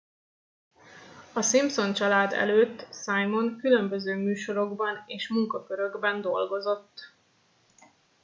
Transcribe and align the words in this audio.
a 1.33 1.41
simpson 1.41 1.93
család 1.93 2.31
előtt 2.33 2.87
simon 2.93 3.57
különböző 3.57 4.15
műsorokban 4.15 5.03
és 5.07 5.29
munkakörökben 5.29 6.21
dolgozott 6.21 7.11